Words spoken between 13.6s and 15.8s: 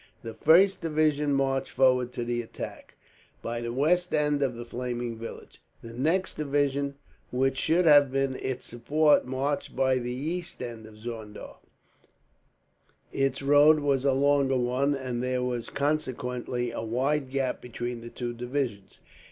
was a longer one, and there was